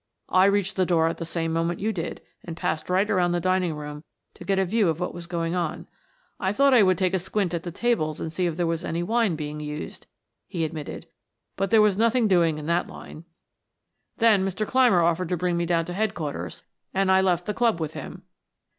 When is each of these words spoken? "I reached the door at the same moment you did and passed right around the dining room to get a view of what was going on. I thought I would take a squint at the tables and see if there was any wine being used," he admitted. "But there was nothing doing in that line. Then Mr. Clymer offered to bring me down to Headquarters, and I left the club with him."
"I 0.29 0.45
reached 0.45 0.77
the 0.77 0.85
door 0.87 1.09
at 1.09 1.17
the 1.17 1.27
same 1.27 1.53
moment 1.53 1.79
you 1.79 1.93
did 1.93 2.21
and 2.43 2.57
passed 2.57 2.89
right 2.89 3.07
around 3.07 3.33
the 3.33 3.39
dining 3.39 3.75
room 3.75 4.03
to 4.33 4.43
get 4.43 4.57
a 4.57 4.65
view 4.65 4.89
of 4.89 4.99
what 4.99 5.13
was 5.13 5.27
going 5.27 5.53
on. 5.53 5.87
I 6.39 6.53
thought 6.53 6.73
I 6.73 6.81
would 6.81 6.97
take 6.97 7.13
a 7.13 7.19
squint 7.19 7.53
at 7.53 7.61
the 7.61 7.69
tables 7.71 8.19
and 8.19 8.33
see 8.33 8.47
if 8.47 8.57
there 8.57 8.65
was 8.65 8.83
any 8.83 9.03
wine 9.03 9.35
being 9.35 9.59
used," 9.59 10.07
he 10.47 10.65
admitted. 10.65 11.05
"But 11.55 11.69
there 11.69 11.83
was 11.83 11.97
nothing 11.99 12.27
doing 12.27 12.57
in 12.57 12.65
that 12.65 12.87
line. 12.87 13.25
Then 14.17 14.43
Mr. 14.43 14.65
Clymer 14.67 15.03
offered 15.03 15.29
to 15.29 15.37
bring 15.37 15.55
me 15.55 15.67
down 15.67 15.85
to 15.85 15.93
Headquarters, 15.93 16.63
and 16.95 17.11
I 17.11 17.21
left 17.21 17.45
the 17.45 17.53
club 17.53 17.79
with 17.79 17.93
him." 17.93 18.23